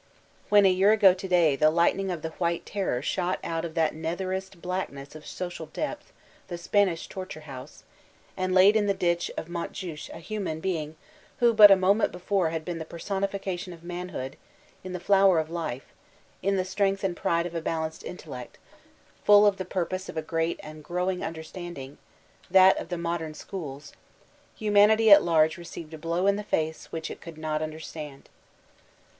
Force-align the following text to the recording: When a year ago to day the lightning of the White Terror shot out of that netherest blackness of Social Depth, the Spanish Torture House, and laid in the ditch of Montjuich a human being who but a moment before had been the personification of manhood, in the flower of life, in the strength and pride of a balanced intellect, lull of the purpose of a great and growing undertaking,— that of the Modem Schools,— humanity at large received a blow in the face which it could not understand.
When 0.49 0.65
a 0.65 0.71
year 0.71 0.91
ago 0.91 1.13
to 1.13 1.27
day 1.27 1.55
the 1.55 1.69
lightning 1.69 2.09
of 2.09 2.23
the 2.23 2.31
White 2.41 2.65
Terror 2.65 3.03
shot 3.03 3.37
out 3.43 3.63
of 3.63 3.75
that 3.75 3.93
netherest 3.93 4.59
blackness 4.59 5.13
of 5.13 5.27
Social 5.27 5.67
Depth, 5.67 6.11
the 6.47 6.57
Spanish 6.57 7.07
Torture 7.07 7.41
House, 7.41 7.83
and 8.35 8.51
laid 8.55 8.75
in 8.75 8.87
the 8.87 8.95
ditch 8.95 9.29
of 9.37 9.47
Montjuich 9.47 10.09
a 10.09 10.17
human 10.17 10.59
being 10.59 10.95
who 11.37 11.53
but 11.53 11.69
a 11.69 11.75
moment 11.75 12.11
before 12.11 12.49
had 12.49 12.65
been 12.65 12.79
the 12.79 12.83
personification 12.83 13.73
of 13.73 13.83
manhood, 13.83 14.37
in 14.83 14.93
the 14.93 14.99
flower 14.99 15.37
of 15.37 15.51
life, 15.51 15.93
in 16.41 16.55
the 16.55 16.65
strength 16.65 17.03
and 17.03 17.15
pride 17.15 17.45
of 17.45 17.53
a 17.53 17.61
balanced 17.61 18.03
intellect, 18.03 18.57
lull 19.27 19.45
of 19.45 19.57
the 19.57 19.65
purpose 19.65 20.09
of 20.09 20.17
a 20.17 20.23
great 20.23 20.59
and 20.63 20.83
growing 20.83 21.23
undertaking,— 21.23 21.99
that 22.49 22.75
of 22.79 22.89
the 22.89 22.97
Modem 22.97 23.35
Schools,— 23.35 23.93
humanity 24.57 25.11
at 25.11 25.21
large 25.21 25.57
received 25.59 25.93
a 25.93 25.97
blow 25.99 26.25
in 26.25 26.37
the 26.37 26.43
face 26.43 26.91
which 26.91 27.11
it 27.11 27.21
could 27.21 27.37
not 27.37 27.61
understand. 27.61 28.29